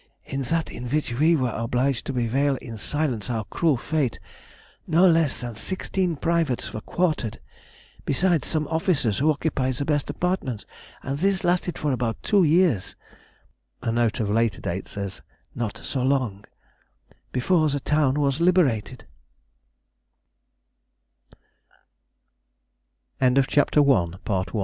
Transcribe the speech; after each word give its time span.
In 0.25 0.41
that 0.41 0.71
in 0.71 0.89
which 0.89 1.13
we 1.19 1.35
were 1.35 1.53
obliged 1.55 2.07
to 2.07 2.13
bewail 2.13 2.55
in 2.55 2.75
silence 2.79 3.29
our 3.29 3.43
cruel 3.51 3.77
fate, 3.77 4.17
no 4.87 5.07
less 5.07 5.39
than 5.41 5.53
16 5.53 6.15
privates 6.15 6.73
were 6.73 6.81
quartered, 6.81 7.39
besides 8.03 8.47
some 8.47 8.67
officers 8.69 9.19
who 9.19 9.29
occupied 9.29 9.75
the 9.75 9.85
best 9.85 10.09
apartments, 10.09 10.65
and 11.03 11.19
this 11.19 11.43
lasted 11.43 11.77
for 11.77 11.91
about 11.91 12.17
two 12.23 12.43
years 12.43 12.95
[a 13.83 13.91
note 13.91 14.19
of 14.19 14.27
later 14.27 14.59
date 14.59 14.87
says 14.87 15.21
"not 15.53 15.77
so 15.77 16.01
long"] 16.01 16.45
before 17.35 17.69
the 17.69 17.79
town 17.79 18.15
w 18.15 18.31